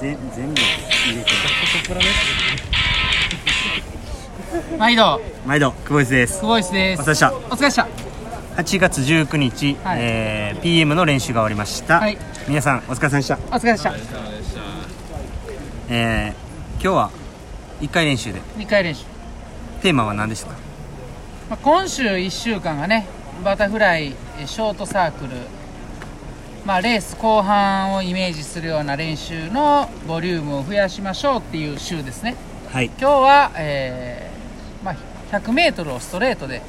[0.00, 1.30] 全全部入れて
[4.78, 5.20] 毎度。
[5.46, 6.40] 毎度久保井です。
[6.40, 7.02] 久保井です。
[7.02, 7.32] お疲れした。
[7.32, 7.88] お疲れでした。
[8.56, 9.98] 8月19日、はい。
[10.00, 12.18] えー PM の練習が終わりました、はい。
[12.48, 13.36] 皆さんお疲れ様でした。
[13.36, 13.92] お疲れでした。
[15.88, 17.10] えー今日は
[17.80, 18.40] 1回練習で。
[18.56, 19.04] 2回練習、
[19.82, 20.52] テーマは何ですか？
[21.50, 23.06] まあ、今週1週間がね
[23.44, 25.30] バタフライえショートサークル
[26.70, 32.36] まあレース後半をイメージするような練習のボリュームを増やしましょうっていう週ですね。
[32.68, 32.86] はい。
[32.86, 34.96] 今日は、えーまあ、
[35.36, 36.62] 100m をストレートで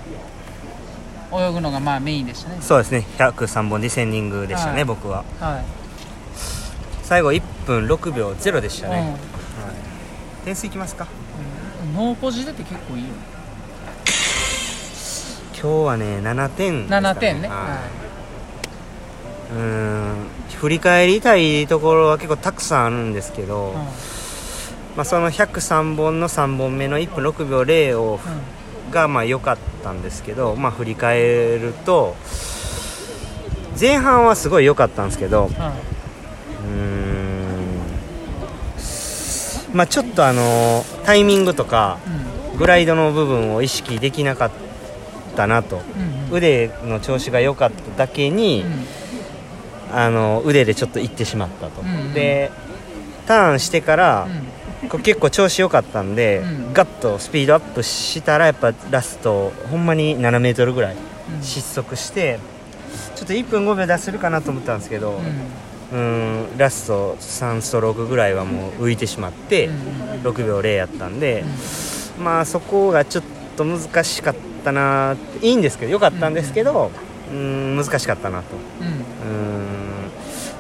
[1.31, 2.57] 泳ぐのがまあメインでしたね。
[2.61, 3.05] そうですね。
[3.19, 4.85] 103本ディセンディングでしたね、はい。
[4.85, 5.23] 僕は。
[5.39, 5.65] はい、
[7.03, 9.03] 最後1分6秒0でしたね、うん。
[9.03, 9.15] はい、
[10.45, 11.05] 点数いきますか。
[11.95, 13.09] ノーポジ出て結構いいよ。
[15.53, 17.57] 今日はね7点ですか7点ね、はい。
[17.57, 18.00] は
[19.51, 20.27] うーん
[20.61, 23.75] 振り返りたいところは結構たくさんあるんですけど、いうん。
[24.95, 28.19] まあ、その103本の3本目の1分6秒0を
[28.91, 32.15] がまあ良かったんですけど、まあ、振り返ると
[33.79, 35.49] 前半はすごい良かったんですけどう
[39.73, 39.73] ん。
[39.73, 41.97] まあちょっとあのタイミングとか
[42.59, 44.51] グライドの部分を意識できなかっ
[45.35, 45.77] たなと。
[45.77, 45.83] うん
[46.27, 46.37] うん。
[46.37, 49.00] 腕の調子が良かっただけに、うん
[49.93, 52.51] あの腕でちょっといってしまったと、うんで
[53.27, 54.27] ターンしてから、
[54.89, 56.73] こう結構調子良かったんで、うん。
[56.73, 61.43] ガッとスピードアップしたらやっぱラストほんまに7メートルぐらいうん。
[61.43, 62.39] 失速して
[63.15, 65.21] ちょっと1分5秒出せるかなと思ったんですけど、
[65.91, 65.97] うん。
[65.97, 66.01] う
[66.53, 69.73] んラスト3ストロークぐらいはもう浮いてしまって、うん
[70.23, 71.43] 6秒0やったんで、
[72.19, 73.23] まあそこがちょっ
[73.57, 76.91] と難しかったなっていいんですけど良かったんですけど、
[77.31, 77.75] うん。
[77.75, 78.45] 難しかったなと。
[78.81, 79.45] うんうん。
[79.45, 79.50] うん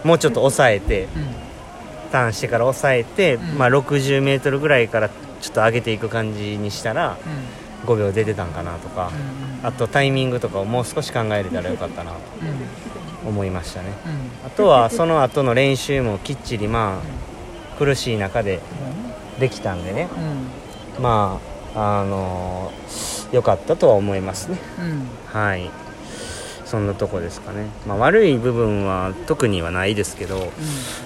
[0.03, 1.07] もうちょっと抑えて
[2.11, 3.57] ターンしてから抑えて、うん。
[3.57, 7.17] まあ、60メートルぐらいからちょっと上げていく感じにしたら
[7.85, 9.11] 5秒出てたんかなとか、
[9.63, 12.17] あとタイミングとかをもう少し考えれたらよかったなと
[13.25, 13.87] 思いましたね。
[14.45, 18.59] あとはその後の練習もきっちりまあ苦しい中で
[19.39, 20.09] できたんでね。
[20.99, 21.39] ま
[21.73, 22.71] ああの
[23.31, 24.57] 良かったとは思いますね。
[25.31, 25.71] はい
[26.71, 30.53] そんなとこですかね、まあ、悪い部分は特にはないですけど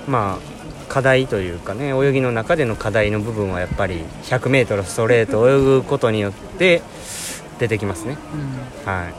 [0.08, 6.84] まあ課題というかね泳ぎの中での課題の部分はやっぱり 100m ストレートを泳ぐことによって
[7.58, 8.16] 出てきますね。
[8.86, 9.14] はい。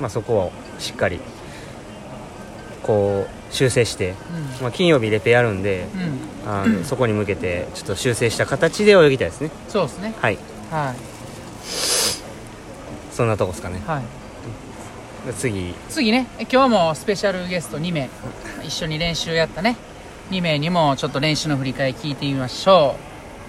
[0.00, 1.20] まあそこをしっかり
[2.82, 4.14] こう修正して、
[4.62, 5.86] まあ、金曜日レペやるんで
[6.46, 9.50] あの そこに向けてちょっと修正した形で泳ぎたいですね。
[9.68, 10.14] そうですね。
[10.18, 10.38] はい。
[10.70, 10.96] はい。
[13.12, 13.82] そんなとこですかね。
[13.86, 14.02] はい。
[14.02, 14.23] で
[15.32, 15.74] 次。
[15.88, 16.26] 次ね。
[16.52, 18.08] 今日もスペシャルゲスト2名。
[18.62, 19.76] 一緒に練習やったね。
[20.30, 22.96] 2名にもちょっと練習の振り返り聞いてみましょ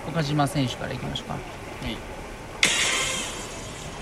[0.08, 0.10] う。
[0.12, 1.36] 岡島選手からいきましょうか。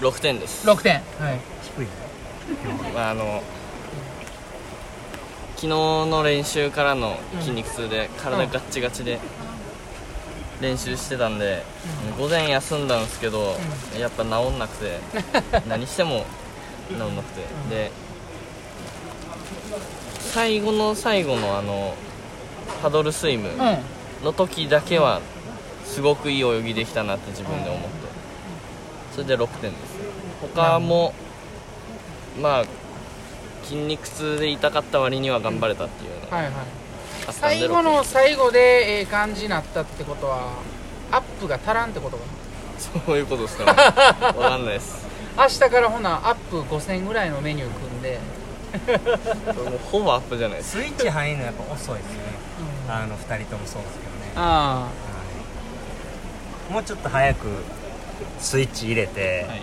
[0.01, 0.95] 6点です、6点。
[1.19, 1.39] はい。
[1.77, 1.87] 低い
[2.93, 3.41] まあ、あの
[5.55, 9.17] 昨日の練習からの筋肉痛で体ガッチガチで
[10.59, 11.63] 練習してたんで、
[12.19, 13.57] 午前休んだんですけど、
[13.97, 14.99] やっぱ治んなくて
[15.67, 16.25] 何しても
[16.97, 17.91] 治んなくてで。
[20.19, 21.95] 最後の最後のあの
[22.81, 23.77] パドルスイムうん。
[24.23, 25.21] の時だけは
[25.85, 27.87] すごくいい泳ぎできたなって自分で思って。
[29.13, 29.93] それで6点です。
[30.55, 31.13] 他も
[32.41, 32.65] まあ
[33.63, 36.53] 筋肉痛で痛かった割には頑張れたっていうのがはいはい。
[37.31, 40.53] 最後の最後でええ感じになったってことは
[41.11, 42.23] アップが足らんってことか
[42.77, 43.71] そういうことですかね。
[43.71, 45.05] わかんないです
[45.35, 48.19] 明日からほなアップ5000ぐらいのメニュー組んで、
[49.69, 52.19] もうほぼアップじゃないですスイッチ入るのやっぱ遅いですね。
[52.87, 54.31] あの2人ともそうですけどね。
[54.35, 54.89] あ
[56.71, 57.47] もうちょっと早く
[58.39, 59.61] スイッチ入れて、はい。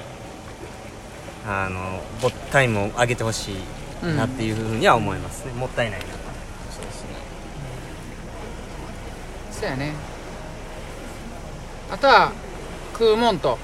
[1.46, 6.06] あのボタイムを上げてほしいなっていうふうには思いますね、もったいないな。
[6.70, 7.08] そうですね。
[9.50, 9.94] あそうやね。
[11.90, 12.32] あとは
[12.92, 13.58] 食うもんと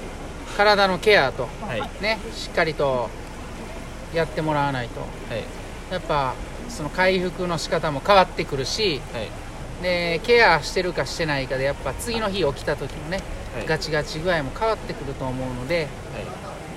[0.56, 1.81] 体のケアとはい。
[1.81, 3.08] はいねしっかりと
[4.14, 5.00] やってもらわないと。
[5.91, 6.35] やっぱ
[6.69, 9.29] その回復の仕方も変わってくるしはい。
[9.82, 13.20] でケアしてるかしてないかでやっぱ次の日起きた時のね、
[13.55, 13.67] はい。
[13.67, 15.88] ガチガチ具合も変わってくると思うので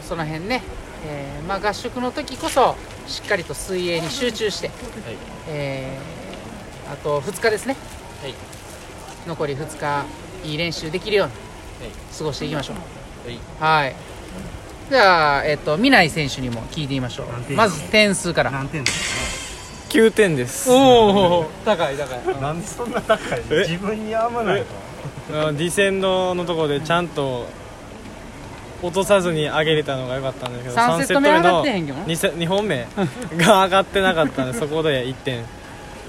[0.04, 0.64] その辺ね、
[1.08, 2.76] えーまあ、合宿の時こそ
[3.08, 4.78] しっかりと水泳に集中して、はい。
[5.48, 6.20] えー
[6.92, 7.76] あと2日ですね。
[8.24, 8.34] はい。
[9.28, 10.06] 残り2日
[10.44, 11.34] いい練習できるように
[11.88, 12.18] はい。
[12.18, 12.99] 過ごしていきましょう
[13.60, 13.84] はい。
[13.84, 13.96] はい。
[14.90, 17.54] じゃあ、えっと南井選手にも聞いてみましょう。
[17.54, 18.52] まず点数から。
[18.52, 18.84] 何点？
[18.84, 19.50] です
[19.90, 20.70] 9点です。
[20.72, 22.20] おお高い高い。
[22.42, 23.42] なんでそんな高い？
[23.52, 23.66] え？
[23.68, 24.64] 自分に合わない
[25.32, 25.48] の？
[25.48, 27.46] あディセンドのところでちゃんと
[28.82, 32.06] 落とさずに上げれたのが良かったんですけど三セット目上がってへんけどな。
[32.06, 32.88] 2, 2本目
[33.38, 35.44] が 上がってなかったんでそこで1点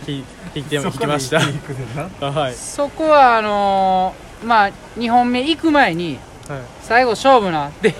[0.06, 0.24] 引
[0.54, 1.40] 引いて引きました。
[2.26, 6.20] はい、そこはあのーまあ2本目行く前には
[6.82, 7.94] 最後勝負なって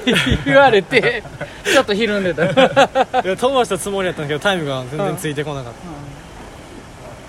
[0.44, 1.22] 言われて
[1.64, 2.44] ちょっとひるんでた。
[2.44, 5.78] い、いや飛ばしたつもりだったんですけどタイムが全然ついてこなかった、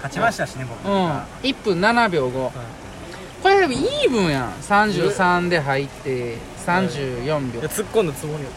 [0.07, 1.07] 勝ちましたしね僕うん。
[1.07, 2.51] が1分7秒5、こ
[3.49, 4.53] れでもイーブンやん。
[4.61, 8.51] 33で入って34いや秒突っ込んだつもりだっ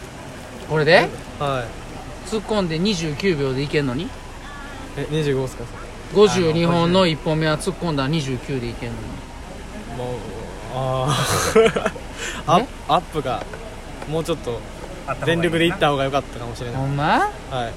[0.69, 1.09] これで？
[1.39, 1.65] たはい。
[2.31, 4.09] 突っ込んで29秒でいけんのに？
[4.97, 5.65] え25っすか
[6.15, 9.03] ？52本の1本目は突っ込んだら29でいけんのに。
[9.99, 10.17] もう
[10.77, 12.04] あー
[12.47, 13.43] アップアップが
[14.09, 14.61] もうちょっと
[15.25, 16.77] 全力でいった方が良かったかもしれない。
[16.77, 17.73] ほんまはい。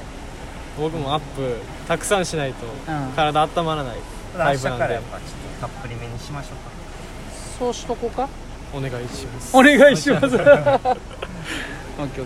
[0.80, 3.12] 僕もアップたくさんしないとうん。
[3.14, 3.98] 体温まらない
[4.36, 4.80] タイプなんで。
[4.80, 5.28] からやっぱちょっ
[5.62, 8.30] とたっぷりめにしましょうそうしとこうか。
[8.74, 9.58] お願いします。
[9.58, 10.26] お願いします。
[10.28, 12.22] オッケーオッケ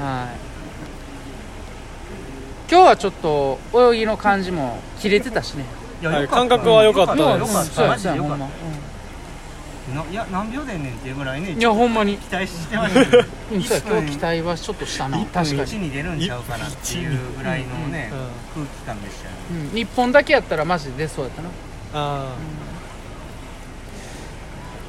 [0.00, 0.04] ー。
[0.04, 0.28] はい。
[2.70, 3.58] 今日はちょっと
[3.92, 5.64] 泳ぎの感じも切れてたしね。
[6.02, 7.74] かはい感覚は良かったです。
[7.74, 8.46] そうやマジでよかっそうやほんま。
[8.46, 8.52] た
[9.92, 12.16] ないや何秒でんねんっていうぐらいねうんいやほんまに。
[12.16, 15.18] 期待してましたようんそうや今日期待はちょっとしたな。
[15.18, 15.60] 1分確かに。
[15.62, 18.10] 1に出るんちゃうかなっていうぐらいのね
[18.56, 19.38] うん空気感でしたよね。
[19.70, 21.48] うん日本だけやったらマジで出そうやったな。
[21.94, 22.34] あ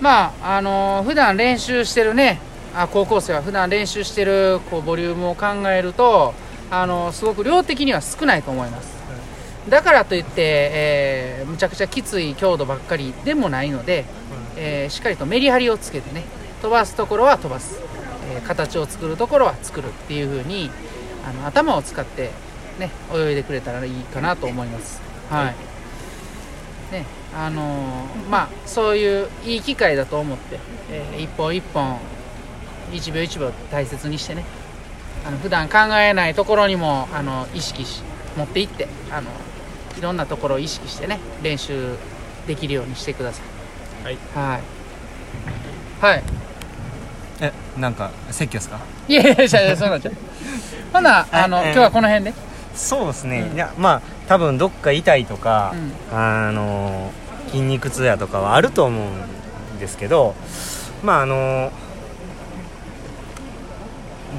[0.02, 2.40] まああのー普段練習してるね
[2.76, 6.34] あ高校生は普段練習してるこうボリュームを考えると
[6.70, 8.96] あのーすごく量的には少ないと思います。
[9.70, 14.06] だからといって、えーむちゃくちゃきつい強度ばっかりでもないので、
[14.58, 16.24] えーしっかりとメリハリをつけてね
[16.62, 17.80] 飛ばすところは飛ばす、
[18.34, 20.70] えー形を作るところは作るっていう風に
[21.28, 22.32] あの頭を使って
[22.80, 25.02] ね泳いでくれたらいいかなと思います。
[25.30, 25.54] は
[26.92, 27.06] い、ね
[27.36, 30.60] あのーまあそういういい機会だと思って、
[30.92, 32.00] えー一本一本
[32.94, 34.46] 一秒一秒大切にしてね
[35.26, 38.04] あの普段考えないところにもあの意識し
[38.38, 39.30] 持っていってあの
[39.98, 41.96] いろんなところを意識してね練習
[42.48, 43.55] できるようにしてください。
[44.06, 44.18] はい。
[44.36, 44.62] はい。
[46.00, 46.24] はい。
[47.42, 48.80] えなんか説教ですか？
[49.08, 50.14] いやいやいやいやそうなんじゃう
[50.94, 52.34] ほなあの、ええ今日はこの辺で。
[52.76, 53.56] そうですね、うん。
[53.56, 55.74] いやまあ多分どっか痛いとか、
[56.12, 56.18] うん。
[56.18, 57.12] あの
[57.48, 59.04] 筋肉痛やとかはあると思う
[59.76, 60.36] んですけど
[61.04, 61.72] まああの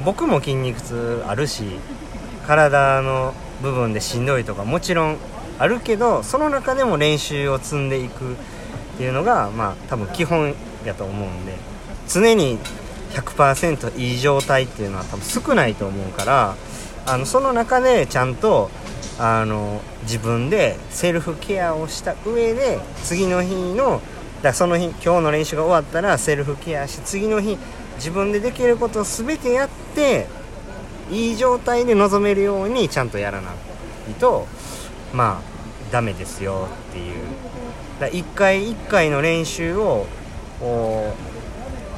[0.05, 1.63] 僕も筋肉痛あるし
[2.47, 5.17] 体の部分でしんどいとかもちろん
[5.59, 8.35] あるけどその中でも練習を積んでいく
[8.97, 11.53] っていうのがまあ多分基本やと思うんで
[12.09, 12.57] 常に
[13.11, 16.55] 100%いい状態っていうのは多分少ないと思うから
[17.05, 18.71] あのその中でちゃんと
[19.19, 24.01] あの自分でセルフケアをした上で次の日の
[24.41, 27.59] だその日今日の練習が終わったらセルフケアし次の日
[27.97, 30.25] 自分でできることを全てやって
[31.11, 33.51] いい状態で臨めるようにちゃんとやらな
[34.09, 34.47] いと
[35.13, 35.56] まあ
[35.91, 37.15] ダメですよっていう。
[37.99, 40.05] だ1回1回の練習を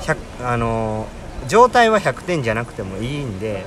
[0.02, 1.08] 100あの
[1.48, 3.66] 状態は100点じゃなくてもいいんで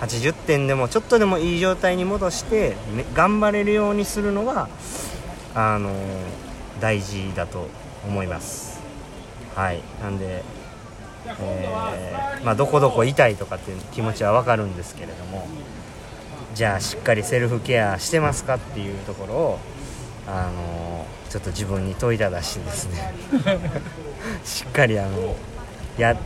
[0.00, 4.68] 80点でもちょっとでもいい状態に戻して、ね、頑張れるようにするのが
[5.54, 5.90] あの
[6.80, 7.68] 大事だと
[8.06, 8.80] 思います。
[9.54, 9.82] はい。
[10.02, 10.42] なんで、
[11.26, 15.46] えーまあ、どこどこ痛いとかっていう気持ちは分かるんですけれども。
[16.60, 19.58] じゃあしっかりセルフケアしてますかっていうところを
[20.26, 23.14] あのちょっと自分に問いただしてですね。
[24.44, 25.34] しっかりあの
[25.96, 26.18] や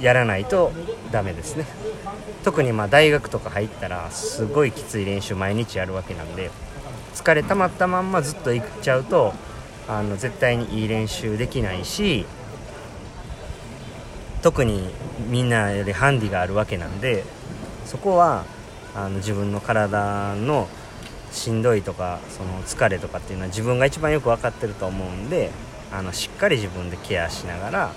[0.00, 0.72] やらないと
[1.12, 1.66] ダメですね。
[2.42, 6.50] 特にまあ大学とか入ったらすごいきつい練習毎日やるわけなんで
[7.14, 9.34] 疲れ溜まったまんまずっと行っちゃうと
[9.86, 12.24] あの絶対にいい練習できないし
[14.40, 14.88] 特に
[15.28, 17.24] みんなよりハンディがあるわけなんで
[17.84, 18.46] そこは
[18.94, 20.68] あの自分の体の
[21.32, 25.50] しんどいとかその疲れとかっていうのは自分が一番よく分かってると思うんで
[25.92, 27.92] あのしっかり自分でケアしながら、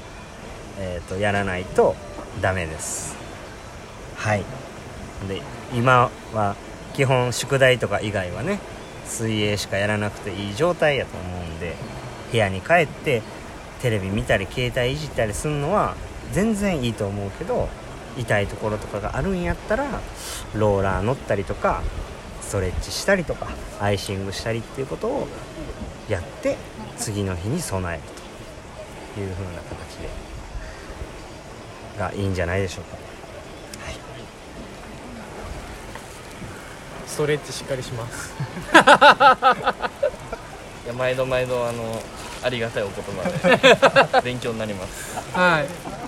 [0.80, 1.96] えー、とやらないと
[2.42, 3.16] ダメです。
[4.16, 4.44] はい。
[5.28, 5.42] で
[5.74, 6.56] 今は
[6.94, 8.60] 基本宿題とか以外はね
[9.06, 11.76] 水泳しかやらなくていい状態やと思うんで
[12.32, 13.22] 部屋に帰って
[13.82, 15.96] テレビ見たり携帯いじったりするのは
[16.32, 17.70] 全然いいと思うけど
[18.18, 20.02] 痛いところとかがあるんやったら
[20.56, 21.82] ローラー乗ったりとか
[22.42, 23.48] ストレッチしたりとか
[23.80, 25.28] アイシングしたりっていうことを
[26.10, 26.58] やって
[26.98, 28.04] 次の日に備える
[29.14, 30.10] という風な形で
[32.00, 32.98] がいいんじゃないでしょうか、
[33.86, 33.96] はい、
[37.06, 38.34] ストレッチしっかりします。
[40.86, 42.02] いや毎度毎度あの
[42.44, 45.18] ありがたいお言葉で勉強になります。
[45.34, 46.07] はい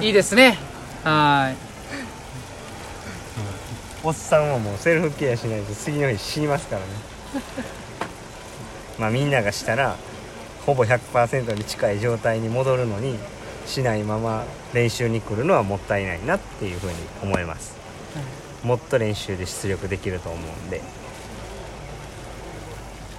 [0.00, 0.58] いいですね。
[1.04, 1.72] はい。
[4.04, 6.86] おっさんはもうセルフケアしないと次の日死にますからね。
[8.98, 9.96] まあみんながしたら
[10.66, 13.18] ほぼ100%に近い状態に戻るのに
[13.66, 17.76] しないまま練習に来るのはもったいないなっていうふうに思います、
[18.64, 20.80] もっと練習で出力できると思うんで。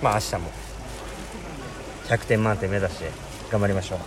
[0.01, 0.51] まあ明日も。
[2.09, 3.09] 100点満点目指して
[3.49, 3.99] 頑張りましょ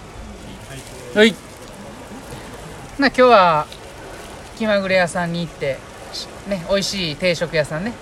[1.14, 1.18] う。
[1.18, 1.34] はい
[2.98, 3.66] な今日は
[4.56, 5.78] 気まぐれ屋さんに行って
[6.12, 7.92] しね美味しい定食屋さんね。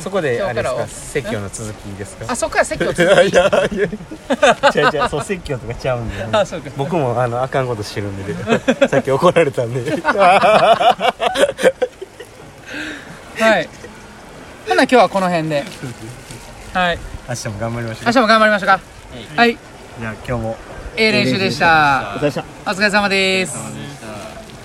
[0.00, 0.86] そこであれですか？
[0.86, 2.26] 説教の続きですか？
[2.32, 3.42] あそっから説教続 いやいやいや。
[3.42, 3.90] 違う
[5.02, 6.70] 違うそう説教とかちゃうんであそうか。
[6.76, 8.34] 僕もあのあかんことしてるんで
[8.88, 9.90] さっき怒られたんで。
[10.02, 11.14] は
[13.60, 13.68] い。
[14.68, 15.64] ほな今日はこの辺で。
[16.74, 16.98] はい。
[17.28, 18.04] 明日も頑張りましょう。
[18.06, 18.80] 明日も頑張りましょうか。
[19.36, 19.56] はい。
[20.00, 20.56] じゃあ今日も
[20.98, 22.16] ええ練習でした。
[22.66, 23.87] お疲れ様です